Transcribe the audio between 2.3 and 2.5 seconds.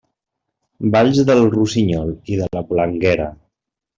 i de